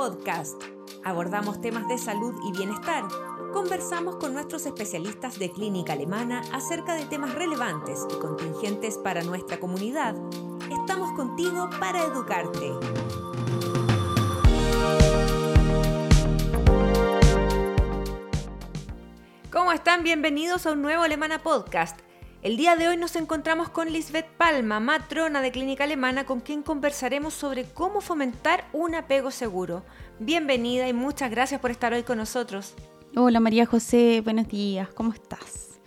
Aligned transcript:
Podcast. 0.00 0.62
Abordamos 1.04 1.60
temas 1.60 1.86
de 1.86 1.98
salud 1.98 2.34
y 2.48 2.52
bienestar. 2.56 3.04
Conversamos 3.52 4.16
con 4.16 4.32
nuestros 4.32 4.64
especialistas 4.64 5.38
de 5.38 5.52
clínica 5.52 5.92
alemana 5.92 6.40
acerca 6.54 6.94
de 6.94 7.04
temas 7.04 7.34
relevantes 7.34 8.06
y 8.10 8.18
contingentes 8.18 8.96
para 8.96 9.22
nuestra 9.22 9.60
comunidad. 9.60 10.14
Estamos 10.70 11.12
contigo 11.12 11.68
para 11.78 12.02
educarte. 12.02 12.72
¿Cómo 19.52 19.72
están? 19.72 20.02
Bienvenidos 20.02 20.64
a 20.64 20.72
un 20.72 20.80
nuevo 20.80 21.02
Alemana 21.02 21.42
Podcast. 21.42 22.00
El 22.42 22.56
día 22.56 22.74
de 22.74 22.88
hoy 22.88 22.96
nos 22.96 23.16
encontramos 23.16 23.68
con 23.68 23.92
Lisbeth 23.92 24.26
Palma, 24.38 24.80
matrona 24.80 25.42
de 25.42 25.52
Clínica 25.52 25.84
Alemana, 25.84 26.24
con 26.24 26.40
quien 26.40 26.62
conversaremos 26.62 27.34
sobre 27.34 27.64
cómo 27.64 28.00
fomentar 28.00 28.66
un 28.72 28.94
apego 28.94 29.30
seguro. 29.30 29.82
Bienvenida 30.20 30.88
y 30.88 30.94
muchas 30.94 31.30
gracias 31.30 31.60
por 31.60 31.70
estar 31.70 31.92
hoy 31.92 32.02
con 32.02 32.16
nosotros. 32.16 32.72
Hola 33.14 33.40
María 33.40 33.66
José, 33.66 34.22
buenos 34.24 34.48
días, 34.48 34.88
¿cómo 34.94 35.12
estás? 35.12 35.80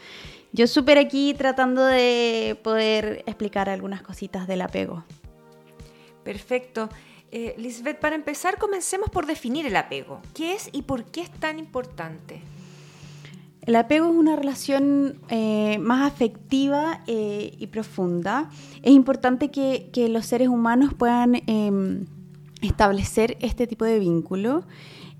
Yo 0.51 0.67
súper 0.67 0.99
aquí 0.99 1.33
tratando 1.33 1.83
de 1.83 2.59
poder 2.63 3.23
explicar 3.25 3.67
algunas 3.67 4.03
cositas 4.03 4.47
del 4.47 4.61
apego. 4.61 5.03
Perfecto. 6.23 6.87
Eh, 7.31 7.55
Lisbeth, 7.57 7.99
para 7.99 8.15
empezar, 8.15 8.59
comencemos 8.59 9.09
por 9.09 9.25
definir 9.25 9.65
el 9.65 9.75
apego. 9.75 10.21
¿Qué 10.35 10.53
es 10.53 10.69
y 10.71 10.83
por 10.83 11.05
qué 11.05 11.21
es 11.21 11.31
tan 11.31 11.57
importante? 11.57 12.43
El 13.65 13.77
apego 13.77 14.07
es 14.07 14.15
una 14.15 14.35
relación 14.35 15.19
eh, 15.29 15.77
más 15.79 16.11
afectiva 16.11 17.01
eh, 17.07 17.55
y 17.57 17.67
profunda. 17.67 18.49
Es 18.81 18.91
importante 18.91 19.51
que, 19.51 19.89
los 20.09 20.25
seres 20.25 20.49
humanos 20.49 20.93
puedan 20.93 21.35
em, 21.47 22.05
establecer 22.61 23.37
este 23.39 23.65
tipo 23.65 23.85
de 23.85 23.99
vínculo. 23.99 24.65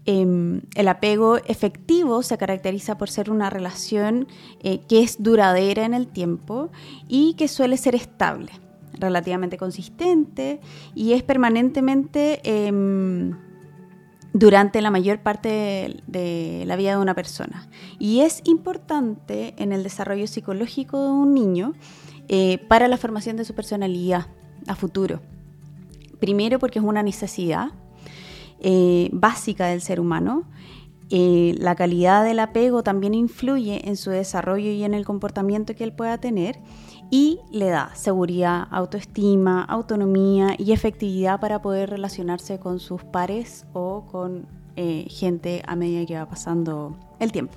Em, 0.06 0.62
el 0.76 0.90
apego 0.90 1.38
efectivo 1.38 2.22
se 2.22 2.38
caracteriza 2.38 2.98
por 2.98 3.10
ser 3.10 3.32
una 3.32 3.50
relación 3.50 4.28
eh, 4.62 4.82
que 4.90 5.02
es 5.02 5.24
duradera 5.24 5.86
en 5.86 5.94
el 5.94 6.08
tiempo 6.08 6.70
y 7.08 7.36
que 7.36 7.48
suele 7.48 7.78
ser 7.78 7.96
estable, 7.96 8.52
relativamente 9.00 9.56
consistente 9.56 10.60
y 10.94 11.14
es 11.14 11.24
permanentemente 11.24 12.42
em, 12.44 13.38
durante 14.34 14.82
la 14.82 14.90
mayor 14.90 15.20
parte 15.20 16.02
de, 16.08 16.64
la 16.66 16.76
vida 16.76 16.92
de 16.92 16.98
una 16.98 17.14
persona. 17.14 17.70
Y 18.00 18.22
es 18.22 18.42
importante 18.46 19.54
en 19.58 19.72
el 19.72 19.84
desarrollo 19.84 20.28
psicológico 20.28 21.02
de 21.02 21.10
un 21.10 21.34
niño 21.34 21.74
eh, 22.28 22.58
para 22.68 22.88
la 22.88 22.98
formación 22.98 23.38
de 23.38 23.46
su 23.46 23.54
personalidad 23.54 24.28
a 24.68 24.76
futuro. 24.76 25.22
Primero 26.20 26.58
porque 26.58 26.80
es 26.80 26.86
una 26.86 27.04
necesidad 27.04 27.70
eh, 28.60 29.10
básica 29.12 29.68
del 29.68 29.82
ser 29.82 30.00
humano. 30.00 30.46
Eh, 31.10 31.54
la 31.60 31.76
calidad 31.76 32.24
del 32.24 32.40
apego 32.40 32.82
también 32.82 33.14
influye 33.14 33.88
en 33.88 33.98
su 33.98 34.10
desarrollo 34.10 34.72
y 34.72 34.84
en 34.84 34.96
el 34.96 35.06
comportamiento 35.06 35.76
que 35.76 35.84
él 35.84 35.94
pueda 35.94 36.18
tener 36.18 36.58
y 37.14 37.42
le 37.52 37.70
da 37.70 37.94
seguridad, 37.94 38.68
autoestima, 38.72 39.64
autonomía 39.66 40.56
y 40.58 40.72
efectividad 40.72 41.40
para 41.40 41.62
poder 41.62 41.92
relacionarse 41.92 42.58
con 42.58 42.80
sus 42.80 43.04
pares 43.04 43.68
o 43.72 44.08
con 44.12 44.48
eh, 44.78 45.06
gente 45.12 45.62
a 45.68 45.76
medida 45.76 46.08
que 46.08 46.18
va 46.18 46.28
pasando 46.28 46.98
el 47.20 47.32
tiempo. 47.32 47.54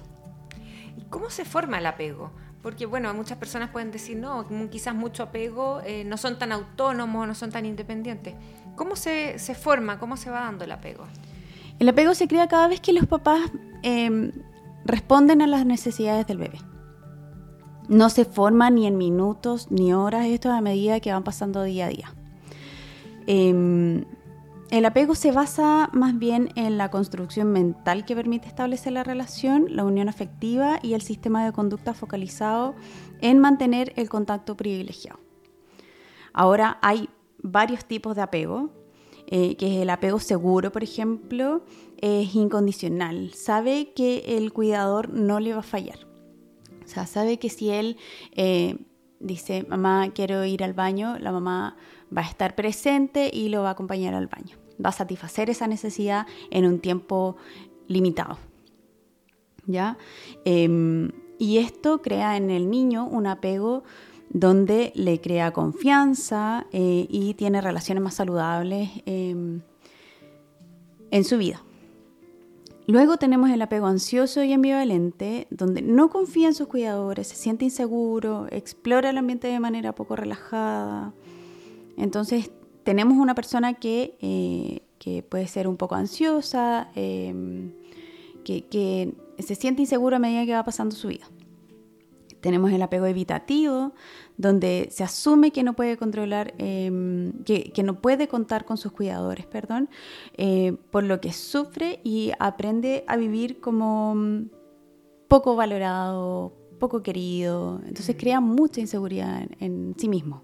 ¿Y 0.99 1.05
cómo 1.05 1.31
se 1.31 1.47
forma 1.47 1.79
el 1.79 1.87
apego? 1.87 2.33
Porque 2.61 2.85
bueno, 2.85 3.15
muchas 3.15 3.39
personas 3.39 3.71
pueden 3.71 3.91
decir, 3.93 4.19
no, 4.19 4.47
quizás 4.69 4.95
mucho 4.95 5.23
apego, 5.23 5.81
eh, 5.87 6.05
no 6.05 6.19
son 6.19 6.39
tan 6.39 6.53
autónomos, 6.53 7.27
no 7.27 7.35
son 7.35 7.51
tan 7.51 7.65
independientes. 7.65 8.35
¿Cómo 8.75 8.95
se, 8.95 9.39
forma, 9.59 9.99
cómo 9.99 10.19
se 10.19 10.29
va 10.29 10.41
dando 10.41 10.65
el 10.65 10.73
apego? 10.73 11.05
El 11.79 11.89
apego 11.89 12.15
se 12.15 12.29
crea 12.29 12.47
cada 12.47 12.69
vez 12.69 12.83
que 12.83 12.93
los 12.93 13.07
papás 13.07 13.41
em, 13.83 14.33
responden 14.85 15.41
a 15.41 15.47
las 15.47 15.65
necesidades 15.65 16.27
del 16.27 16.37
bebé 16.37 16.59
no 17.89 18.11
se 18.11 18.25
forma 18.25 18.71
ni 18.71 18.87
en 18.87 18.97
minutos 18.97 19.71
ni 19.71 19.93
horas, 19.93 20.27
esto 20.27 20.51
a 20.51 20.61
medida 20.61 21.01
que 21.01 21.13
van 21.13 21.25
pasando 21.25 21.63
día 21.63 21.87
a 21.87 21.89
día. 21.89 22.15
Em, 23.27 24.05
el 24.71 24.85
apego 24.85 25.15
se 25.15 25.31
basa 25.31 25.91
más 25.93 26.19
bien 26.19 26.51
en 26.57 26.77
la 26.77 26.91
construcción 26.91 27.53
mental 27.53 28.05
que 28.05 28.17
permite 28.17 28.49
establecer 28.49 28.93
la 28.93 29.05
relación, 29.05 29.67
la 29.71 29.85
unión 29.85 30.09
afectiva 30.09 30.81
y 30.83 30.95
el 30.95 31.03
sistema 31.03 31.45
de 31.45 31.53
conducta 31.53 31.95
focalizado 31.95 32.75
en 33.21 33.39
mantener 33.39 33.93
el 33.97 34.09
contacto 34.09 34.57
privilegiado. 34.57 35.21
Ahora 36.33 36.79
hay 36.83 37.09
varios 37.43 37.85
tipos 37.85 38.17
de 38.17 38.23
apego, 38.23 38.71
eh, 39.29 39.57
que 39.57 39.75
es 39.77 39.83
el 39.83 39.91
apego 39.91 40.19
seguro, 40.19 40.73
por 40.73 40.83
ejemplo, 40.83 41.65
es 41.99 42.35
incondicional, 42.35 43.33
sabe 43.35 43.93
que 43.95 44.37
el 44.37 44.53
cuidador 44.53 45.11
no 45.11 45.41
le 45.41 45.53
va 45.53 45.61
a 45.61 45.63
fallar. 45.63 46.06
O 46.87 46.89
sea, 46.89 47.07
sabe 47.07 47.39
que 47.39 47.51
si 47.51 47.71
él 47.71 47.97
eh, 48.33 48.77
dice, 49.19 49.67
mamá, 49.69 50.11
quiero 50.15 50.45
ir 50.45 50.63
al 50.63 50.73
baño, 50.73 51.19
la 51.19 51.33
mamá 51.33 51.77
va 52.17 52.23
a 52.23 52.29
estar 52.29 52.55
presente 52.55 53.29
y 53.33 53.49
lo 53.49 53.63
va 53.63 53.71
a 53.71 53.73
acompañar 53.73 54.15
al 54.15 54.29
baño. 54.29 54.57
Va 54.83 54.91
a 54.91 54.93
satisfacer 54.93 55.51
esa 55.51 55.67
necesidad 55.67 56.27
en 56.51 56.65
un 56.65 56.79
tiempo 56.79 57.37
limitado. 57.89 58.39
¿Ya? 59.67 59.99
Em, 60.45 61.11
y 61.39 61.59
esto 61.59 62.03
crea 62.03 62.37
en 62.37 62.51
el 62.51 62.71
niño 62.71 63.05
un 63.05 63.27
apego 63.27 63.83
donde 64.31 64.93
le 64.95 65.21
crea 65.21 65.53
confianza 65.53 66.67
eh, 66.73 67.07
y 67.11 67.35
tiene 67.35 67.61
relaciones 67.61 68.03
más 68.03 68.15
saludables 68.15 68.91
em, 69.07 69.63
en 71.11 71.25
su 71.25 71.37
vida. 71.37 71.66
Luego 72.87 73.17
tenemos 73.17 73.51
el 73.51 73.61
apego 73.63 73.87
ansioso 73.87 74.45
y 74.45 74.53
ambivalente, 74.53 75.49
donde 75.51 75.83
no 75.83 76.09
confía 76.09 76.47
en 76.47 76.55
sus 76.55 76.69
cuidadores, 76.69 77.27
se 77.27 77.35
siente 77.35 77.65
inseguro, 77.65 78.47
explora 78.51 79.11
el 79.11 79.19
ambiente 79.19 79.49
de 79.49 79.59
manera 79.59 79.93
poco 79.93 80.15
relajada. 80.15 81.13
Entonces 81.97 82.53
tenemos 82.85 83.19
una 83.19 83.35
persona 83.35 83.75
que, 83.75 84.17
eh, 84.21 84.83
puede 85.29 85.47
ser 85.47 85.69
un 85.69 85.77
poco 85.77 85.95
ansiosa, 85.95 86.91
em, 86.97 87.73
que, 88.45 88.67
que 88.67 89.15
se 89.39 89.55
siente 89.55 89.83
inseguro 89.83 90.17
a 90.17 90.19
medida 90.19 90.45
que 90.45 90.53
va 90.53 90.65
pasando 90.65 90.97
su 90.97 91.09
vida. 91.09 91.27
Tenemos 92.41 92.73
el 92.73 92.83
apego 92.83 93.07
evitativo, 93.07 93.93
donde 94.37 94.89
se 94.91 95.05
asume 95.05 95.51
que 95.51 95.63
no 95.63 95.75
puede 95.75 95.97
controlar, 95.97 96.55
em, 96.59 97.33
que, 97.45 97.83
no 97.83 98.01
puede 98.01 98.29
contar 98.29 98.65
con 98.65 98.77
sus 98.77 98.93
cuidadores, 98.93 99.47
perdón, 99.47 99.89
eh, 100.37 100.77
por 100.91 101.05
lo 101.05 101.21
que 101.21 101.33
sufre 101.33 102.01
y 102.05 102.33
aprende 102.39 103.05
a 103.07 103.17
vivir 103.17 103.61
como 103.61 104.15
mm, 104.15 104.51
poco 105.29 105.57
valorado, 105.57 106.53
poco 106.79 107.03
querido. 107.03 107.81
Entonces 107.87 108.15
mm. 108.15 108.19
crea 108.19 108.41
mucha 108.41 108.81
inseguridad 108.81 109.47
en, 109.59 109.95
sí 109.97 110.09
mismo. 110.09 110.43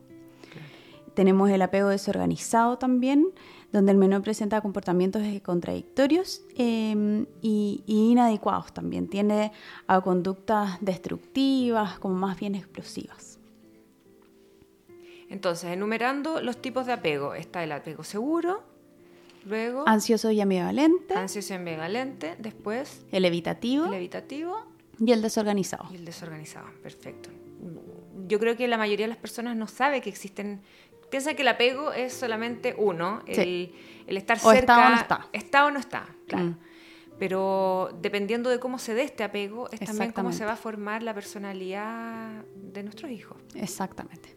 Tenemos 1.15 1.51
el 1.51 1.63
apego 1.63 1.89
desorganizado 1.89 2.79
también, 2.79 3.29
donde 3.73 3.93
el 3.93 3.99
menor 3.99 4.23
presenta 4.23 4.61
comportamientos 4.61 5.23
contradictorios 5.43 6.43
em, 6.57 7.27
y, 7.41 7.83
inadecuados 7.87 8.73
también. 8.73 9.09
Tiene 9.09 9.53
a 9.87 10.01
conductas 10.01 10.79
destructivas, 10.81 11.99
como 11.99 12.15
más 12.15 12.39
bien 12.39 12.55
explosivas. 12.55 13.39
Entonces, 15.29 15.71
enumerando 15.71 16.43
los 16.43 16.61
tipos 16.61 16.87
de 16.87 16.93
apego, 16.93 17.35
está 17.35 17.65
el 17.65 17.73
apego 17.73 18.05
seguro, 18.05 18.63
luego... 19.47 19.89
Ansioso 19.89 20.31
y 20.31 20.41
ambivalente. 20.43 21.15
Ansioso 21.15 21.55
y 21.55 21.57
ambivalente, 21.57 22.37
después... 22.39 23.07
El 23.11 23.25
evitativo. 23.25 23.87
El 23.87 23.95
evitativo. 23.95 24.67
Y 24.99 25.11
el 25.13 25.23
desorganizado. 25.23 25.87
Y 25.91 25.97
el 25.97 26.05
desorganizado, 26.05 26.67
perfecto. 26.83 27.31
Yo 28.29 28.39
creo 28.39 28.57
que 28.57 28.69
la 28.69 28.77
mayoría 28.77 29.07
de 29.07 29.11
las 29.11 29.19
personas 29.19 29.57
no 29.57 29.67
sabe 29.67 30.03
que 30.03 30.11
existen 30.11 30.61
piensa 31.13 31.35
que 31.35 31.43
el 31.43 31.49
apego 31.49 31.93
es 31.93 32.15
solamente 32.15 32.75
uno, 32.79 33.23
el, 33.27 33.71
estar 34.07 34.39
cerca. 34.39 34.59
Está 34.59 34.87
o 34.87 34.89
no 34.89 34.97
está. 34.97 35.29
Está 35.33 35.67
o 35.67 35.71
no 35.71 35.79
está, 35.79 36.07
claro. 36.27 36.47
Mm. 36.47 36.59
Pero 37.19 37.91
dependiendo 38.01 38.49
de 38.49 38.59
cómo 38.59 38.79
se 38.79 38.95
dé 38.95 39.03
este 39.03 39.23
apego, 39.23 39.69
es 39.71 39.81
también 39.81 40.13
cómo 40.13 40.33
se 40.33 40.47
va 40.47 40.53
a 40.53 40.57
formar 40.57 41.03
la 41.03 41.13
personalidad 41.13 42.43
de 42.55 42.83
nuestros 42.83 43.11
hijos. 43.11 43.37
Exactamente. 43.55 44.35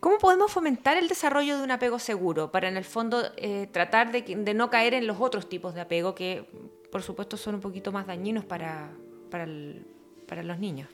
¿Cómo 0.00 0.18
podemos 0.18 0.50
fomentar 0.50 0.96
el 0.96 1.06
desarrollo 1.06 1.56
de 1.56 1.62
un 1.62 1.70
apego 1.70 2.00
seguro 2.00 2.50
para 2.50 2.68
en 2.68 2.76
el 2.76 2.84
fondo 2.84 3.22
eh, 3.36 3.68
tratar 3.70 4.10
de, 4.10 4.54
no 4.54 4.70
caer 4.70 4.94
en 4.94 5.06
los 5.06 5.20
otros 5.20 5.48
tipos 5.48 5.72
de 5.74 5.82
apego 5.82 6.16
que 6.16 6.50
por 6.90 7.02
supuesto 7.02 7.36
son 7.36 7.54
un 7.54 7.60
poquito 7.60 7.92
más 7.92 8.08
dañinos 8.08 8.44
para, 8.44 8.90
para, 9.30 9.46
los 9.46 10.58
niños? 10.58 10.88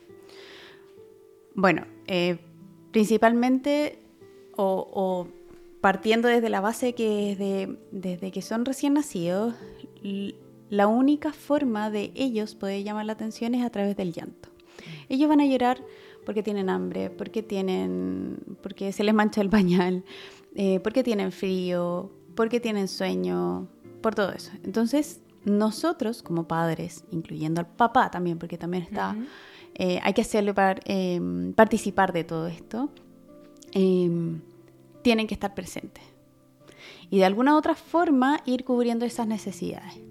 Bueno, 1.55 1.85
eh, 2.05 2.37
principalmente 2.91 4.04
o, 4.55 5.27
partiendo 5.81 6.27
desde 6.27 6.49
la 6.49 6.61
base 6.61 6.93
que 6.93 7.77
desde, 7.91 8.31
que 8.31 8.41
son 8.41 8.65
recién 8.65 8.93
nacidos, 8.93 9.53
la 10.69 10.87
única 10.87 11.31
forma 11.31 11.89
de 11.89 12.11
ellos 12.15 12.55
poder 12.55 12.83
llamar 12.83 13.05
la 13.05 13.13
atención 13.13 13.53
es 13.55 13.63
a 13.63 13.69
través 13.69 13.95
del 13.95 14.13
llanto. 14.13 14.49
Ellos 15.09 15.29
van 15.29 15.41
a 15.41 15.45
llorar 15.45 15.81
porque 16.25 16.41
tienen 16.41 16.69
hambre, 16.69 17.09
porque 17.09 17.43
tienen, 17.43 18.57
porque 18.61 18.91
se 18.91 19.03
les 19.03 19.13
mancha 19.13 19.41
el 19.41 19.49
pañal, 19.49 20.03
eh, 20.55 20.79
porque 20.79 21.03
tienen 21.03 21.31
frío, 21.31 22.11
porque 22.35 22.59
tienen 22.59 22.87
sueño, 22.87 23.67
por 24.01 24.15
todo 24.15 24.31
eso. 24.31 24.51
Entonces, 24.63 25.21
nosotros 25.45 26.23
como 26.23 26.47
padres, 26.47 27.05
incluyendo 27.11 27.61
al 27.61 27.67
papá 27.67 28.09
también, 28.11 28.37
porque 28.37 28.57
también 28.57 28.83
está, 28.83 29.15
eh, 29.75 29.99
hay 30.03 30.13
que 30.13 30.21
hacerlo 30.21 30.53
para 30.53 30.79
eh, 30.85 31.19
participar 31.55 32.11
de 32.13 32.23
todo 32.23 32.47
esto, 32.47 32.89
eh, 33.75 34.09
tienen 35.03 35.27
que 35.27 35.35
estar 35.35 35.53
presentes. 35.53 36.03
Y 37.11 37.19
de 37.19 37.25
alguna 37.25 37.53
u 37.53 37.57
otra 37.57 37.75
forma 37.75 38.41
ir 38.45 38.65
cubriendo 38.65 39.05
esas 39.05 39.27
necesidades. 39.27 40.01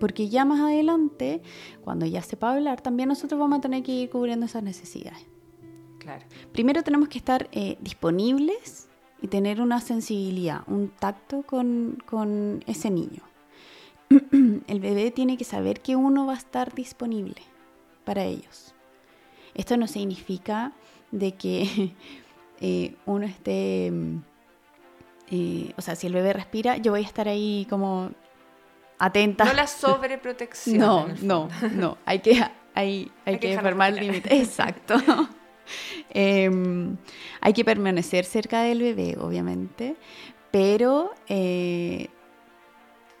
Porque 0.00 0.28
ya 0.28 0.44
más 0.44 0.60
adelante, 0.60 1.42
cuando 1.84 2.06
ya 2.06 2.22
sepa 2.22 2.52
hablar, 2.52 2.80
también 2.80 3.10
nosotros 3.10 3.38
vamos 3.38 3.58
a 3.58 3.60
tener 3.60 3.82
que 3.82 3.92
ir 3.92 4.10
cubriendo 4.10 4.46
esas 4.46 4.62
necesidades. 4.62 5.26
Claro. 5.98 6.24
Primero 6.52 6.82
tenemos 6.82 7.08
que 7.08 7.18
estar 7.18 7.48
eh, 7.52 7.76
disponibles 7.80 8.88
y 9.20 9.28
tener 9.28 9.60
una 9.60 9.80
sensibilidad, 9.80 10.62
un 10.66 10.88
tacto 10.88 11.42
con, 11.42 12.02
con 12.06 12.62
ese 12.66 12.90
niño. 12.90 13.22
El 14.66 14.80
bebé 14.80 15.10
tiene 15.10 15.36
que 15.36 15.44
saber 15.44 15.80
que 15.80 15.96
uno 15.96 16.26
va 16.26 16.34
a 16.34 16.38
estar 16.38 16.74
disponible 16.74 17.42
para 18.04 18.24
ellos. 18.24 18.74
Esto 19.54 19.76
no 19.76 19.86
significa 19.86 20.72
de 21.10 21.32
que 21.32 21.94
eh, 22.60 22.94
uno 23.06 23.26
esté, 23.26 23.90
mm, 23.90 24.22
eh, 25.30 25.72
o 25.76 25.82
sea, 25.82 25.94
si 25.94 26.06
el 26.06 26.14
bebé 26.14 26.32
respira, 26.32 26.76
yo 26.76 26.92
voy 26.92 27.02
a 27.02 27.06
estar 27.06 27.28
ahí 27.28 27.66
como 27.68 28.10
atenta. 28.98 29.44
No 29.44 29.52
la 29.52 29.66
sobreprotección. 29.66 30.78
No, 30.78 31.08
no, 31.22 31.48
no. 31.72 31.98
Hay 32.04 32.20
que, 32.20 32.32
hay, 32.32 32.50
hay 32.74 33.10
Hay 33.24 33.38
que 33.38 33.50
que 33.50 33.58
formar 33.58 33.92
límites. 33.92 34.32
Exacto. 34.32 34.96
Em, 36.10 36.96
hay 37.40 37.52
que 37.52 37.64
permanecer 37.64 38.24
cerca 38.24 38.62
del 38.62 38.80
bebé, 38.80 39.16
obviamente, 39.18 39.96
pero 40.52 41.12
eh, 41.28 42.08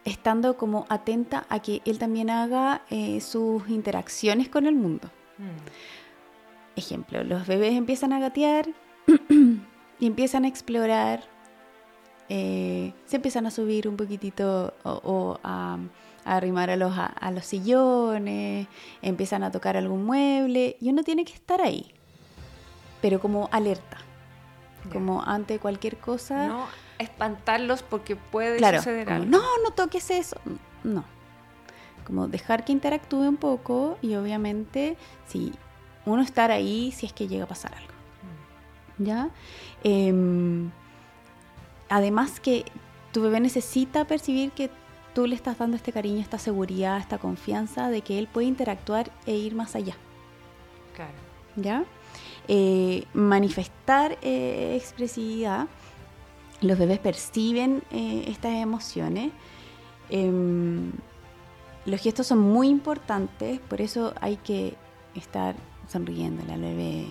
estando 0.04 0.56
como 0.56 0.86
atenta 0.88 1.44
a 1.48 1.60
que 1.60 1.82
él 1.84 1.98
también 1.98 2.30
haga 2.30 2.82
eh, 2.88 3.20
sus 3.20 3.68
interacciones 3.68 4.48
con 4.48 4.66
el 4.66 4.76
mundo. 4.76 5.10
Mm. 5.38 6.78
Ejemplo, 6.78 7.24
los 7.24 7.46
bebés 7.48 7.74
empiezan 7.74 8.12
a 8.12 8.20
gatear 8.20 8.68
y 9.98 10.06
empiezan 10.06 10.44
a 10.44 10.48
explorar, 10.48 11.24
eh, 12.28 12.92
se 13.06 13.16
empiezan 13.16 13.46
a 13.46 13.50
subir 13.50 13.88
un 13.88 13.96
poquitito 13.96 14.74
o, 14.82 14.90
o 15.04 15.40
a, 15.44 15.78
a 16.24 16.36
arrimar 16.36 16.70
a 16.70 16.76
los, 16.76 16.96
a, 16.96 17.06
a 17.06 17.30
los 17.30 17.46
sillones, 17.46 18.66
empiezan 19.02 19.42
a 19.42 19.50
tocar 19.50 19.76
algún 19.76 20.04
mueble 20.04 20.76
y 20.80 20.90
uno 20.90 21.02
tiene 21.02 21.24
que 21.24 21.34
estar 21.34 21.60
ahí, 21.60 21.92
pero 23.00 23.20
como 23.20 23.48
alerta, 23.52 23.98
como 24.92 25.22
ante 25.22 25.58
cualquier 25.58 25.96
cosa. 25.98 26.48
No 26.48 26.66
espantarlos 26.98 27.82
porque 27.82 28.16
puede 28.16 28.56
claro, 28.58 28.78
suceder 28.78 29.04
como, 29.04 29.16
algo. 29.16 29.30
no, 29.30 29.42
no 29.62 29.70
toques 29.70 30.10
eso. 30.10 30.40
No. 30.84 31.04
Como 32.06 32.28
dejar 32.28 32.64
que 32.64 32.72
interactúe 32.72 33.28
un 33.28 33.36
poco 33.36 33.98
y 34.00 34.14
obviamente 34.14 34.96
si 35.26 35.52
uno 36.04 36.22
estar 36.22 36.50
ahí 36.50 36.92
si 36.92 37.06
es 37.06 37.12
que 37.12 37.26
llega 37.26 37.44
a 37.44 37.48
pasar 37.48 37.74
algo. 37.74 37.95
¿Ya? 38.98 39.30
Em, 39.84 40.70
además 41.88 42.40
que 42.40 42.64
tu 43.12 43.22
bebé 43.22 43.40
necesita 43.40 44.06
percibir 44.06 44.52
que 44.52 44.70
tú 45.14 45.26
le 45.26 45.34
estás 45.34 45.58
dando 45.58 45.76
este 45.76 45.92
cariño, 45.92 46.20
esta 46.20 46.38
seguridad, 46.38 46.98
esta 46.98 47.18
confianza 47.18 47.90
de 47.90 48.02
que 48.02 48.18
él 48.18 48.26
puede 48.26 48.46
interactuar 48.46 49.10
e 49.26 49.34
ir 49.34 49.54
más 49.54 49.74
allá. 49.74 49.96
Claro. 50.94 51.26
¿ya? 51.56 51.84
Eh, 52.48 53.04
manifestar 53.14 54.18
eh, 54.22 54.76
expresividad. 54.76 55.66
Los 56.60 56.78
bebés 56.78 56.98
perciben 56.98 57.82
eh, 57.90 58.24
estas 58.28 58.54
emociones. 58.54 59.32
Em, 60.08 60.92
los 61.84 62.00
gestos 62.00 62.26
son 62.26 62.38
muy 62.38 62.68
importantes, 62.68 63.60
por 63.60 63.80
eso 63.80 64.12
hay 64.20 64.36
que 64.36 64.74
estar 65.14 65.54
sonriéndole 65.88 66.52
al 66.52 66.60
bebé 66.60 67.06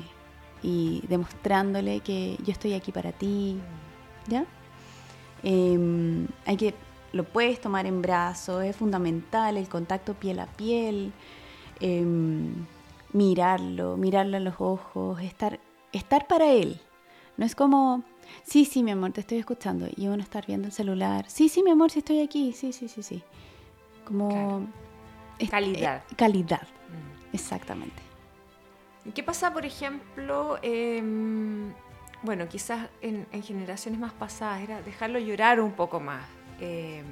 y 0.65 1.03
demostrándole 1.07 1.99
que 1.99 2.37
yo 2.43 2.51
estoy 2.51 2.73
aquí 2.73 2.91
para 2.91 3.11
ti, 3.11 3.57
¿ya? 4.27 4.45
Em, 5.43 6.27
hay 6.45 6.57
que, 6.57 6.73
lo 7.13 7.23
puedes 7.23 7.61
tomar 7.61 7.85
en 7.85 8.01
brazos, 8.01 8.63
es 8.63 8.75
fundamental 8.75 9.57
el 9.57 9.69
contacto 9.69 10.15
piel 10.15 10.39
a 10.39 10.47
piel, 10.47 11.13
em, 11.79 12.65
mirarlo, 13.13 13.95
mirarlo 13.95 14.37
a 14.37 14.39
los 14.39 14.55
ojos, 14.59 15.21
estar, 15.21 15.59
estar 15.93 16.25
para 16.27 16.51
él. 16.51 16.79
No 17.37 17.45
es 17.45 17.53
como, 17.55 18.03
sí, 18.43 18.65
sí, 18.65 18.81
mi 18.81 18.91
amor, 18.91 19.11
te 19.11 19.21
estoy 19.21 19.37
escuchando, 19.37 19.87
y 19.95 20.07
uno 20.07 20.23
estar 20.23 20.45
viendo 20.47 20.67
el 20.67 20.73
celular, 20.73 21.25
sí, 21.27 21.47
sí, 21.47 21.61
mi 21.61 21.69
amor, 21.71 21.91
sí 21.91 21.99
estoy 21.99 22.21
aquí, 22.21 22.53
sí, 22.53 22.73
sí, 22.73 22.87
sí, 22.87 23.03
sí. 23.03 23.21
Como... 24.05 24.29
Claro. 24.29 24.67
es- 25.37 25.49
Calidad. 25.49 25.97
eh, 26.09 26.15
calidad, 26.15 26.61
Mm. 26.89 27.35
exactamente. 27.35 28.01
¿Y 29.05 29.11
qué 29.11 29.23
pasa, 29.23 29.53
por 29.53 29.65
ejemplo, 29.65 30.57
em, 30.61 31.73
bueno, 32.23 32.47
quizás 32.47 32.89
en, 33.01 33.27
en 33.31 33.43
generaciones 33.43 33.99
más 33.99 34.13
pasadas 34.13 34.61
era 34.61 34.81
dejarlo 34.81 35.19
llorar 35.19 35.59
un 35.59 35.71
poco 35.73 35.99
más? 35.99 36.23
em, 36.59 37.03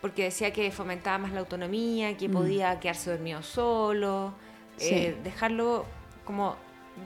porque 0.00 0.22
decía 0.24 0.52
que 0.52 0.70
fomentaba 0.70 1.18
más 1.18 1.32
la 1.32 1.40
autonomía, 1.40 2.16
que 2.16 2.28
Mm. 2.28 2.32
podía 2.32 2.80
quedarse 2.80 3.10
dormido 3.10 3.42
solo, 3.42 4.32
Sí. 4.76 4.94
eh, 4.94 5.18
dejarlo 5.24 5.84
como 6.24 6.56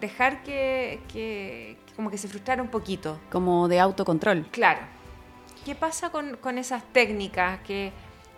dejar 0.00 0.43
que 0.43 1.00
como 1.97 2.11
que 2.11 2.19
se 2.19 2.29
frustrara 2.29 2.62
un 2.62 2.69
poquito. 2.69 3.19
Como 3.31 3.67
de 3.69 3.81
autocontrol. 3.81 4.47
Claro. 4.50 4.81
¿Qué 5.65 5.75
pasa 5.75 6.11
con, 6.11 6.37
con 6.37 6.59
esas 6.59 6.85
técnicas 6.93 7.61
que 7.61 7.93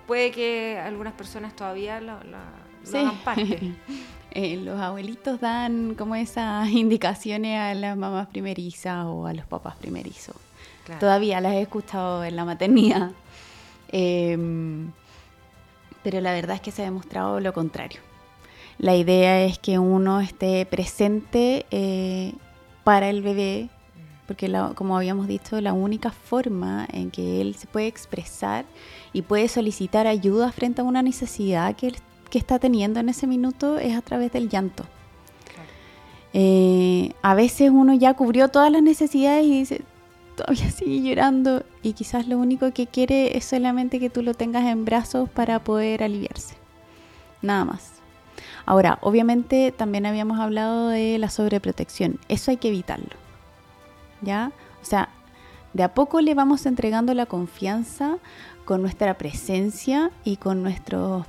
puede 0.07 0.31
que 0.31 0.79
algunas 0.83 1.13
personas 1.15 1.55
todavía 1.55 2.01
lo, 2.01 2.23
lo- 2.25 2.39
lo 2.39 2.85
Sí. 2.85 2.97
hagan 2.97 3.17
parte? 3.19 3.73
Eh, 4.35 4.57
los 4.57 4.81
abuelitos 4.81 5.41
dan 5.41 5.95
como 5.95 6.17
esas 6.17 6.69
indicaciones 6.71 7.59
a 7.59 7.75
las 7.75 7.97
mamás 7.97 8.27
primerizas 8.29 9.05
o 9.07 9.27
a 9.27 9.33
los 9.33 9.47
papás 9.47 9.77
primerizos. 9.77 10.35
Claro. 10.85 11.01
Todavía 11.01 11.41
las 11.41 11.53
he 11.55 11.63
escuchado 11.63 12.25
en 12.25 12.37
la 12.37 12.45
maternidad. 12.45 13.13
Em, 13.91 14.91
pero 16.03 16.21
la 16.21 16.33
verdad 16.33 16.57
es 16.57 16.63
que 16.63 16.71
se 16.73 16.83
ha 16.83 16.87
demostrado 16.87 17.39
lo 17.41 17.53
contrario. 17.53 18.01
La 18.79 18.97
idea 18.97 19.45
es 19.45 19.59
que 19.59 19.79
uno 19.79 20.21
esté 20.21 20.67
presente 20.67 21.65
eh, 21.71 22.33
para 22.83 23.09
el 23.09 23.23
bebé, 23.23 23.69
porque 24.27 24.49
la- 24.49 24.73
como 24.75 24.97
habíamos 24.97 25.29
dicho, 25.29 25.61
la 25.61 25.73
única 25.73 26.11
forma 26.11 26.87
en 26.93 27.11
que 27.11 27.41
él 27.41 27.55
se 27.55 27.67
puede 27.69 27.87
expresar 27.87 28.65
y 29.13 29.23
puede 29.23 29.47
solicitar 29.49 30.07
ayuda 30.09 30.51
frente 30.51 30.81
a 30.81 30.85
una 30.85 31.03
necesidad 31.03 31.77
que, 31.77 31.89
él- 31.89 31.97
que 32.35 32.39
está 32.41 32.59
teniendo 32.59 32.99
en 32.99 33.09
ese 33.09 33.29
minuto 33.29 33.79
es 33.79 33.97
a 33.97 34.03
través 34.03 34.33
del 34.33 34.49
llanto. 34.49 34.83
Claro. 35.55 35.69
Eh, 36.33 37.13
a 37.23 37.37
veces 37.37 37.71
uno 37.73 37.95
ya 37.95 38.15
cubrió 38.15 38.49
todas 38.49 38.73
las 38.73 38.83
necesidades 38.83 39.47
y 39.47 39.61
dice, 39.61 39.83
todavía 40.35 40.69
sigue 40.73 41.01
llorando 41.01 41.63
y 41.81 41.93
quizás 41.93 42.27
lo 42.27 42.37
único 42.39 42.73
que 42.73 42.89
quiere 42.89 43.39
es 43.39 43.45
solamente 43.45 44.01
que 44.01 44.11
tú 44.11 44.21
lo 44.21 44.35
tengas 44.35 44.65
en 44.65 44.85
brazos 44.85 45.31
para 45.31 45.63
poder 45.63 46.03
aliviarse. 46.03 46.57
Nada 47.41 47.65
más. 47.65 47.93
Ahora, 48.67 48.99
obviamente 49.03 49.71
también 49.71 50.05
habíamos 50.05 50.41
hablado 50.41 50.89
de 50.89 51.19
la 51.21 51.31
sobreprotección. 51.31 52.19
Eso 52.27 52.51
hay 52.51 52.57
que 52.57 52.67
evitarlo. 52.67 53.15
¿Ya? 54.23 54.51
O 54.83 54.85
sea, 54.85 55.09
de 55.73 55.85
a 55.85 55.95
poco 55.95 56.21
le 56.21 56.35
vamos 56.35 56.67
entregando 56.67 57.15
la 57.15 57.27
confianza 57.27 58.17
con 58.65 58.83
nuestra 58.83 59.17
presencia 59.19 60.11
y 60.25 60.37
con 60.39 60.65
nuestros 60.65 61.27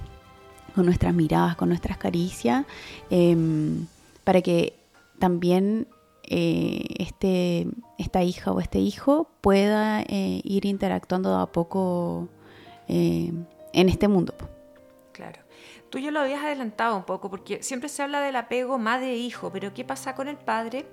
con 0.76 0.86
nuestras 0.86 1.14
miradas, 1.14 1.56
con 1.56 1.70
nuestras 1.70 1.98
caricias, 1.98 2.66
em, 3.10 3.88
para 4.24 4.42
que 4.42 4.74
también 5.18 5.88
eh, 6.24 6.84
este, 7.00 7.68
esta 7.98 8.22
hija 8.24 8.52
o 8.52 8.60
este 8.60 8.80
hijo 8.80 9.30
pueda 9.42 10.02
eh, 10.02 10.42
ir 10.44 10.66
interactuando 10.66 11.38
a 11.38 11.52
poco 11.52 12.28
eh, 12.88 13.32
en 13.74 13.90
este 13.90 14.08
mundo. 14.08 14.34
Claro. 15.12 15.42
Tú 15.90 16.00
ya 16.00 16.12
lo 16.12 16.20
habías 16.20 16.44
adelantado 16.44 16.98
un 16.98 17.04
poco, 17.04 17.30
porque 17.30 17.64
siempre 17.64 17.90
se 17.90 18.04
habla 18.04 18.20
del 18.22 18.36
apego 18.36 18.78
madre-hijo, 18.78 19.50
pero 19.52 19.74
¿qué 19.74 19.86
pasa 19.86 20.14
con 20.16 20.28
el 20.28 20.38
padre? 20.38 20.86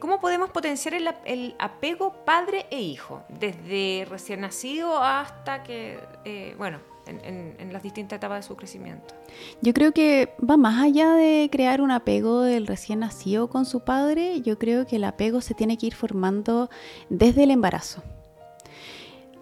¿Cómo 0.00 0.18
podemos 0.18 0.50
potenciar 0.50 0.94
el, 0.94 1.06
ap- 1.06 1.22
el 1.24 1.54
apego 1.60 2.24
padre 2.24 2.66
e 2.70 2.80
hijo? 2.80 3.22
Desde 3.28 4.08
recién 4.10 4.40
nacido 4.40 5.00
hasta 5.00 5.62
que, 5.62 6.00
bueno, 6.58 6.80
en, 7.08 7.72
las 7.72 7.82
distintas 7.82 8.16
etapas 8.16 8.38
de 8.44 8.48
su 8.48 8.56
crecimiento. 8.56 9.14
Yo 9.60 9.72
creo 9.72 9.92
que 9.92 10.34
va 10.38 10.56
más 10.56 10.82
allá 10.82 11.14
de 11.14 11.48
crear 11.50 11.80
un 11.80 11.90
apego 11.90 12.42
del 12.42 12.66
recién 12.66 13.00
nacido 13.00 13.48
con 13.48 13.64
su 13.64 13.80
padre, 13.80 14.40
yo 14.40 14.58
creo 14.58 14.86
que 14.86 14.96
el 14.96 15.04
apego 15.04 15.40
se 15.40 15.54
tiene 15.54 15.76
que 15.76 15.86
ir 15.86 15.94
formando 15.94 16.70
desde 17.08 17.44
el 17.44 17.50
embarazo. 17.50 18.02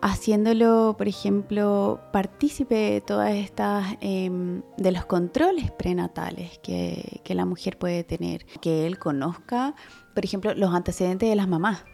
Haciéndolo, 0.01 0.95
por 0.99 1.09
ejemplo, 1.09 2.01
partícipe 2.13 2.75
de 2.75 3.01
todas 3.01 3.35
estas, 3.35 3.97
em, 4.01 4.63
de 4.77 4.93
los 4.93 5.07
controles 5.07 5.71
prenatales 5.71 6.59
que 6.59 7.23
la 7.29 7.47
mujer 7.47 7.79
puede 7.79 8.05
tener. 8.05 8.45
Que 8.61 8.87
él 8.87 8.99
conozca, 8.99 9.75
por 10.15 10.25
ejemplo, 10.25 10.55
los 10.55 10.75
antecedentes 10.75 11.29
de 11.29 11.35
las 11.35 11.49
mamás. 11.49 11.85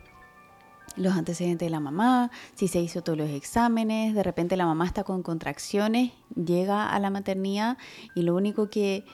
Los 0.96 1.14
antecedentes 1.14 1.66
de 1.66 1.70
la 1.70 1.80
mamá, 1.80 2.30
si 2.54 2.68
se 2.68 2.80
hizo 2.80 3.02
todos 3.02 3.18
los 3.18 3.30
exámenes, 3.30 4.14
de 4.14 4.22
repente 4.22 4.56
la 4.56 4.66
mamá 4.66 4.86
está 4.86 5.04
con 5.04 5.22
contracciones, 5.22 6.12
llega 6.34 6.90
a 6.90 6.98
la 7.00 7.10
maternidad 7.10 7.78
y 8.14 8.22
lo 8.22 8.34
único 8.34 8.68
que 8.70 9.04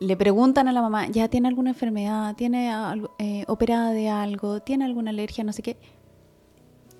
le 0.00 0.16
preguntan 0.16 0.68
a 0.68 0.72
la 0.72 0.82
mamá, 0.82 1.06
¿ya 1.08 1.28
tiene 1.28 1.48
alguna 1.48 1.70
enfermedad? 1.70 2.34
¿Tiene 2.36 2.72
eh, 3.18 3.44
operada 3.48 3.90
de 3.92 4.08
algo? 4.08 4.60
¿Tiene 4.60 4.84
alguna 4.84 5.10
alergia? 5.10 5.44
No 5.44 5.52
sé 5.52 5.62
qué. 5.62 5.78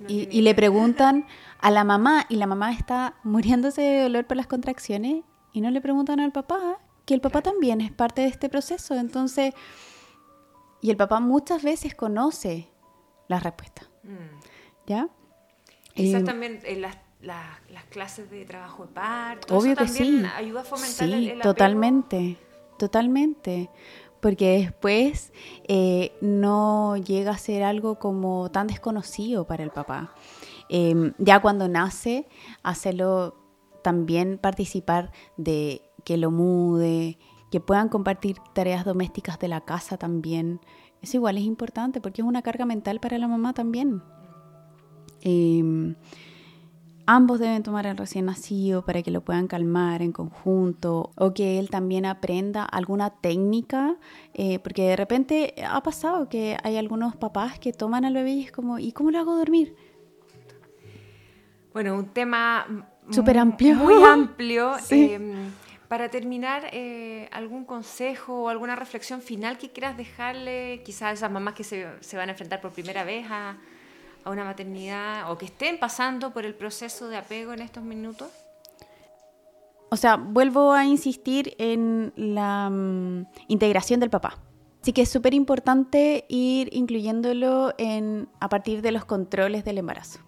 y, 0.08 0.40
le 0.42 0.54
preguntan 0.54 1.26
a 1.60 1.70
la 1.70 1.84
mamá 1.84 2.26
y 2.28 2.36
la 2.36 2.46
mamá 2.46 2.72
está 2.72 3.16
muriéndose 3.24 3.82
de 3.82 4.02
dolor 4.02 4.26
por 4.26 4.36
las 4.36 4.46
contracciones 4.46 5.24
y 5.52 5.60
no 5.60 5.70
le 5.70 5.80
preguntan 5.80 6.20
al 6.20 6.32
papá, 6.32 6.78
que 7.04 7.14
el 7.14 7.20
papá 7.20 7.42
también 7.42 7.80
es 7.80 7.92
parte 7.92 8.22
de 8.22 8.28
este 8.28 8.48
proceso. 8.48 8.94
Entonces, 8.94 9.54
y 10.80 10.90
el 10.90 10.96
papá 10.96 11.20
muchas 11.20 11.62
veces 11.62 11.94
conoce 11.94 12.68
la 13.28 13.40
respuesta. 13.40 13.82
Mm. 14.02 14.86
¿Ya? 14.86 15.08
Quizás 15.94 16.22
eh, 16.22 16.24
también 16.24 16.60
en 16.64 16.82
las, 16.82 16.96
las, 17.20 17.84
clases 17.90 18.30
de 18.30 18.44
trabajo 18.44 18.86
de 18.86 18.92
parto. 18.92 19.56
Obvio 19.56 19.76
que 19.76 19.88
sí. 19.88 20.22
Ayuda 20.36 20.62
a 20.62 20.64
fomentar 20.64 21.08
sí, 21.08 21.32
totalmente, 21.42 22.36
totalmente. 22.78 23.70
Porque 24.20 24.58
después 24.58 25.32
eh, 25.68 26.16
no 26.20 26.96
llega 26.96 27.32
a 27.32 27.38
ser 27.38 27.62
algo 27.62 27.98
como 27.98 28.50
tan 28.50 28.66
desconocido 28.66 29.46
para 29.46 29.62
el 29.62 29.70
papá. 29.70 30.14
Em, 30.68 31.12
ya 31.18 31.40
cuando 31.40 31.68
nace, 31.68 32.26
hacerlo 32.62 33.36
también 33.82 34.38
participar 34.38 35.12
de 35.36 35.82
que 36.04 36.16
lo 36.16 36.30
mude, 36.30 37.18
que 37.50 37.60
puedan 37.60 37.88
compartir 37.88 38.38
tareas 38.54 38.84
domésticas 38.84 39.38
de 39.38 39.48
la 39.48 39.60
casa 39.60 39.98
también. 39.98 40.60
Eso 41.04 41.18
igual 41.18 41.36
es 41.36 41.44
importante 41.44 42.00
porque 42.00 42.22
es 42.22 42.26
una 42.26 42.40
carga 42.40 42.64
mental 42.64 42.98
para 42.98 43.18
la 43.18 43.28
mamá 43.28 43.52
también. 43.52 44.00
Em, 45.20 45.96
ambos 47.04 47.40
deben 47.40 47.62
tomar 47.62 47.84
el 47.84 47.98
recién 47.98 48.24
nacido 48.24 48.86
para 48.86 49.02
que 49.02 49.10
lo 49.10 49.20
puedan 49.22 49.46
calmar 49.46 50.00
en 50.00 50.12
conjunto 50.12 51.10
o 51.14 51.34
que 51.34 51.58
él 51.58 51.68
también 51.68 52.06
aprenda 52.06 52.64
alguna 52.64 53.10
técnica, 53.10 53.98
eh, 54.32 54.60
porque 54.60 54.84
de 54.84 54.96
repente 54.96 55.54
ha 55.68 55.82
pasado 55.82 56.30
que 56.30 56.56
hay 56.64 56.78
algunos 56.78 57.16
papás 57.16 57.58
que 57.58 57.74
toman 57.74 58.06
al 58.06 58.14
bebé 58.14 58.30
y 58.30 58.44
es 58.44 58.50
como, 58.50 58.78
¿y 58.78 58.92
cómo 58.92 59.10
lo 59.10 59.18
hago 59.18 59.36
dormir? 59.36 59.76
Bueno, 61.74 61.96
un 61.96 62.06
tema 62.06 62.88
súper 63.10 63.36
amplio. 63.36 63.74
Muy 63.74 64.02
amplio. 64.02 64.72
Em, 64.90 65.50
para 65.94 66.08
terminar, 66.08 66.70
eh, 66.72 67.28
¿algún 67.30 67.64
consejo 67.64 68.42
o 68.42 68.48
alguna 68.48 68.74
reflexión 68.74 69.22
final 69.22 69.58
que 69.58 69.70
quieras 69.70 69.96
dejarle 69.96 70.82
quizás 70.84 71.02
a 71.02 71.12
esas 71.12 71.30
mamás 71.30 71.54
que 71.54 71.62
se, 71.62 71.84
van 72.16 72.28
a 72.28 72.32
enfrentar 72.32 72.60
por 72.60 72.72
primera 72.72 73.04
vez 73.04 73.24
a, 73.30 73.58
una 74.26 74.42
maternidad 74.42 75.30
o 75.30 75.38
que 75.38 75.44
estén 75.44 75.78
pasando 75.78 76.32
por 76.32 76.44
el 76.44 76.56
proceso 76.56 77.06
de 77.06 77.16
apego 77.16 77.52
en 77.52 77.62
estos 77.62 77.84
minutos? 77.84 78.28
O 79.88 79.96
sea, 79.96 80.16
vuelvo 80.16 80.72
a 80.72 80.84
insistir 80.84 81.54
en 81.58 82.12
la 82.16 82.70
mm, 82.70 83.26
integración 83.46 84.00
del 84.00 84.10
papá. 84.10 84.36
Así 84.82 84.92
que 84.92 85.02
es 85.02 85.08
súper 85.08 85.32
importante 85.32 86.24
ir 86.28 86.70
incluyéndolo 86.72 87.72
en, 87.78 88.28
a 88.40 88.48
partir 88.48 88.82
de 88.82 88.90
los 88.90 89.04
controles 89.04 89.64
del 89.64 89.78
embarazo. 89.78 90.18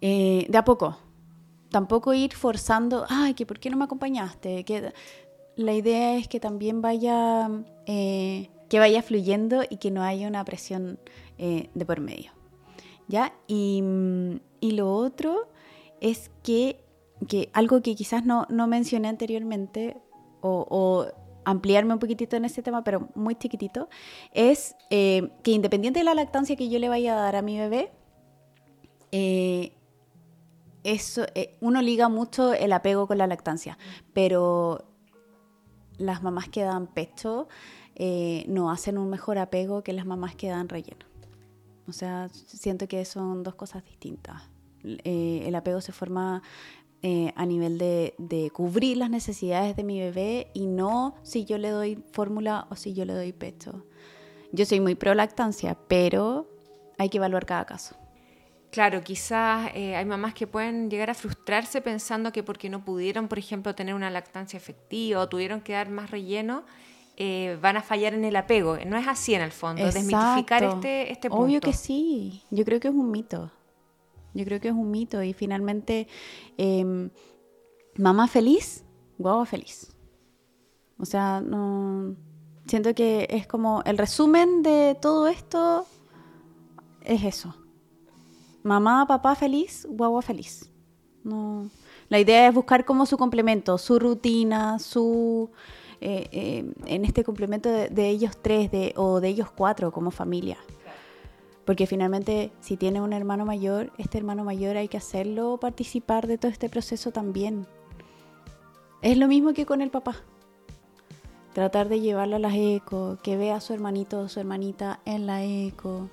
Eh, 0.00 0.46
de 0.48 0.58
a 0.58 0.64
poco, 0.64 0.98
tampoco 1.70 2.14
ir 2.14 2.34
forzando, 2.34 3.06
ay, 3.08 3.34
que 3.34 3.46
por 3.46 3.58
qué 3.58 3.70
no 3.70 3.76
me 3.76 3.84
acompañaste. 3.84 4.64
Que 4.64 4.92
la 5.56 5.72
idea 5.72 6.16
es 6.16 6.28
que 6.28 6.40
también 6.40 6.82
vaya, 6.82 7.50
eh, 7.86 8.50
que 8.68 8.78
vaya 8.78 9.02
fluyendo 9.02 9.62
y 9.68 9.78
que 9.78 9.90
no 9.90 10.02
haya 10.02 10.28
una 10.28 10.44
presión 10.44 10.98
eh, 11.38 11.70
de 11.74 11.86
por 11.86 12.00
medio. 12.00 12.32
¿Ya? 13.08 13.32
Y, 13.46 13.82
lo 14.60 14.92
otro 14.92 15.48
es 16.00 16.30
que, 16.42 16.80
que, 17.28 17.50
algo 17.52 17.80
que 17.80 17.94
quizás 17.94 18.24
no, 18.24 18.46
no 18.50 18.66
mencioné 18.66 19.08
anteriormente, 19.08 19.96
o, 20.40 21.06
ampliarme 21.44 21.94
un 21.94 22.00
poquitito 22.00 22.36
en 22.36 22.44
este 22.44 22.62
tema, 22.62 22.82
pero 22.82 23.08
muy 23.14 23.36
chiquitito, 23.36 23.88
es 24.32 24.74
eh, 24.90 25.30
que 25.44 25.52
independiente 25.52 26.00
de 26.00 26.04
la 26.04 26.14
lactancia 26.14 26.56
que 26.56 26.68
yo 26.68 26.80
le 26.80 26.88
vaya 26.88 27.16
a 27.16 27.22
dar 27.22 27.36
a 27.36 27.42
mi 27.42 27.56
bebé, 27.56 27.92
eso, 30.86 31.26
eh, 31.34 31.56
uno 31.60 31.82
liga 31.82 32.08
mucho 32.08 32.54
el 32.54 32.72
apego 32.72 33.08
con 33.08 33.18
la 33.18 33.26
lactancia, 33.26 33.76
pero 34.12 34.84
las 35.98 36.22
mamás 36.22 36.48
que 36.48 36.62
dan 36.62 36.86
pecho 36.86 37.48
eh, 37.96 38.44
no 38.46 38.70
hacen 38.70 38.96
un 38.96 39.10
mejor 39.10 39.38
apego 39.38 39.82
que 39.82 39.92
las 39.92 40.06
mamás 40.06 40.36
que 40.36 40.48
dan 40.48 40.68
relleno. 40.68 41.04
O 41.88 41.92
sea, 41.92 42.28
siento 42.30 42.86
que 42.86 43.04
son 43.04 43.42
dos 43.42 43.56
cosas 43.56 43.84
distintas. 43.84 44.42
Eh, 44.84 45.42
el 45.44 45.54
apego 45.56 45.80
se 45.80 45.92
forma 45.92 46.42
a 47.36 47.46
nivel 47.46 47.78
de, 47.78 48.16
de, 48.18 48.50
cubrir 48.50 48.96
las 48.96 49.10
necesidades 49.10 49.76
de 49.76 49.84
mi 49.84 50.00
bebé 50.00 50.50
y 50.54 50.66
no 50.66 51.14
si 51.22 51.44
yo 51.44 51.56
le 51.56 51.70
doy 51.70 52.02
fórmula 52.10 52.66
o 52.68 52.74
si 52.74 52.94
yo 52.94 53.04
le 53.04 53.14
doy 53.14 53.32
pecho. 53.32 53.84
Yo 54.50 54.66
soy 54.66 54.80
muy 54.80 54.96
pro 54.96 55.14
lactancia, 55.14 55.78
pero 55.86 56.48
hay 56.98 57.08
que 57.08 57.18
evaluar 57.18 57.46
cada 57.46 57.64
caso. 57.64 57.94
Claro, 58.76 59.02
quizás 59.02 59.70
eh, 59.74 59.96
hay 59.96 60.04
mamás 60.04 60.34
que 60.34 60.46
pueden 60.46 60.90
llegar 60.90 61.08
a 61.08 61.14
frustrarse 61.14 61.80
pensando 61.80 62.30
que 62.30 62.42
porque 62.42 62.68
no 62.68 62.84
pudieron, 62.84 63.26
por 63.26 63.38
ejemplo, 63.38 63.74
tener 63.74 63.94
una 63.94 64.10
lactancia 64.10 64.58
efectiva 64.58 65.22
o 65.22 65.30
tuvieron 65.30 65.62
que 65.62 65.72
dar 65.72 65.88
más 65.88 66.10
relleno, 66.10 66.62
eh, 67.16 67.58
van 67.62 67.78
a 67.78 67.82
fallar 67.82 68.12
en 68.12 68.26
el 68.26 68.36
apego. 68.36 68.76
No 68.86 68.98
es 68.98 69.08
así 69.08 69.32
en 69.32 69.40
el 69.40 69.50
fondo, 69.50 69.82
desmitificar 69.82 70.62
este, 70.62 71.10
este 71.10 71.30
punto. 71.30 71.44
Obvio 71.44 71.60
que 71.62 71.72
sí, 71.72 72.42
yo 72.50 72.66
creo 72.66 72.78
que 72.78 72.88
es 72.88 72.94
un 72.94 73.10
mito. 73.10 73.50
Yo 74.34 74.44
creo 74.44 74.60
que 74.60 74.68
es 74.68 74.74
un 74.74 74.90
mito 74.90 75.22
y 75.22 75.32
finalmente, 75.32 76.06
em, 76.58 77.08
mamá 77.96 78.28
feliz, 78.28 78.84
guagua 79.16 79.46
feliz. 79.46 79.96
O 80.98 81.06
sea, 81.06 81.40
no... 81.40 82.14
Siento 82.66 82.94
que 82.94 83.26
es 83.30 83.46
como 83.46 83.82
el 83.86 83.96
resumen 83.96 84.62
de 84.62 84.98
todo 85.00 85.28
esto 85.28 85.86
es 87.06 87.24
eso 87.24 87.56
mamá, 88.66 89.06
papá 89.06 89.34
feliz, 89.34 89.86
guagua 89.88 90.22
feliz. 90.22 90.70
No. 91.22 91.70
La 92.08 92.18
idea 92.20 92.48
es 92.48 92.54
buscar 92.54 92.84
como 92.84 93.06
su 93.06 93.16
complemento, 93.16 93.78
su 93.78 93.98
rutina, 93.98 94.78
su 94.78 95.50
eh, 96.00 96.28
eh, 96.30 96.72
en 96.86 97.04
este 97.04 97.24
complemento 97.24 97.68
de, 97.70 98.08
ellos 98.08 98.36
tres 98.40 98.70
o 98.96 99.20
de 99.20 99.28
ellos 99.28 99.50
cuatro 99.50 99.90
como 99.92 100.10
familia. 100.10 100.58
Porque 101.64 101.86
finalmente, 101.86 102.52
si 102.60 102.76
tiene 102.76 103.00
un 103.00 103.12
hermano 103.12 103.44
mayor, 103.44 103.92
este 103.98 104.18
hermano 104.18 104.44
mayor 104.44 104.76
hay 104.76 104.88
que 104.88 104.98
hacerlo 104.98 105.58
participar 105.58 106.26
de 106.26 106.38
todo 106.38 106.52
este 106.52 106.68
proceso 106.68 107.10
también. 107.10 107.66
Es 109.02 109.16
lo 109.16 109.26
mismo 109.26 109.52
que 109.52 109.66
con 109.66 109.80
el 109.80 109.90
papá. 109.90 110.16
Tratar 111.54 111.88
de 111.88 112.00
llevarlo 112.00 112.36
a 112.36 112.40
las 112.40 112.54
eco, 112.54 113.18
que 113.22 113.36
vea 113.36 113.56
a 113.56 113.60
su 113.60 113.72
hermanito 113.72 114.20
o 114.20 114.28
su 114.28 114.38
hermanita 114.38 115.00
en 115.06 115.26
la 115.26 115.42
eco. 115.42 116.08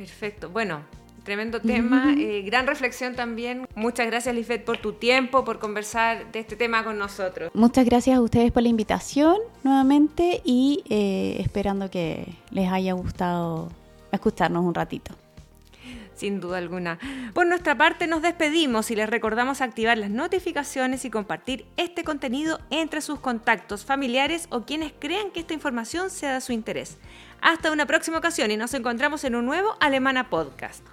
Perfecto. 0.00 0.48
Bueno, 0.48 0.80
tremendo 1.24 1.60
tema, 1.60 2.14
eh, 2.16 2.40
gran 2.40 2.66
reflexión 2.66 3.14
también. 3.14 3.66
Muchas 3.74 4.06
gracias, 4.06 4.34
Lisbeth, 4.34 4.64
por 4.64 4.78
tu 4.78 4.94
tiempo, 4.94 5.44
por 5.44 5.58
conversar 5.58 6.32
de 6.32 6.38
este 6.38 6.56
tema 6.56 6.82
con 6.84 6.96
nosotros. 6.96 7.50
Muchas 7.52 7.84
gracias 7.84 8.16
a 8.16 8.22
ustedes 8.22 8.50
por 8.50 8.62
la 8.62 8.70
invitación 8.70 9.36
nuevamente 9.62 10.40
y 10.42 10.82
eh, 10.88 11.36
esperando 11.38 11.90
que 11.90 12.32
les 12.50 12.72
haya 12.72 12.94
gustado 12.94 13.68
escucharnos 14.10 14.64
un 14.64 14.72
ratito. 14.72 15.14
Sin 16.20 16.38
duda 16.38 16.58
alguna. 16.58 16.98
Por 17.32 17.46
nuestra 17.46 17.78
parte 17.78 18.06
nos 18.06 18.20
despedimos 18.20 18.90
y 18.90 18.94
les 18.94 19.08
recordamos 19.08 19.62
activar 19.62 19.96
las 19.96 20.10
notificaciones 20.10 21.06
y 21.06 21.10
compartir 21.10 21.64
este 21.78 22.04
contenido 22.04 22.60
entre 22.68 23.00
sus 23.00 23.20
contactos 23.20 23.86
familiares 23.86 24.46
o 24.50 24.66
quienes 24.66 24.92
crean 24.92 25.30
que 25.30 25.40
esta 25.40 25.54
información 25.54 26.10
sea 26.10 26.34
de 26.34 26.42
su 26.42 26.52
interés. 26.52 26.98
Hasta 27.40 27.72
una 27.72 27.86
próxima 27.86 28.18
ocasión 28.18 28.50
y 28.50 28.58
nos 28.58 28.74
encontramos 28.74 29.24
en 29.24 29.34
un 29.34 29.46
nuevo 29.46 29.74
Alemana 29.80 30.28
Podcast. 30.28 30.84